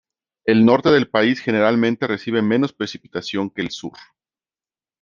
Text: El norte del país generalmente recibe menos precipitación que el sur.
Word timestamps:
El 0.45 0.65
norte 0.65 0.89
del 0.89 1.11
país 1.11 1.41
generalmente 1.41 2.07
recibe 2.07 2.41
menos 2.41 2.73
precipitación 2.73 3.51
que 3.51 3.61
el 3.61 3.69
sur. 3.69 3.93